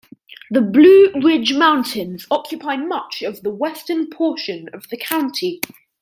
[0.49, 5.61] The Blue Ridge Mountains occupy much of the western portion of the county.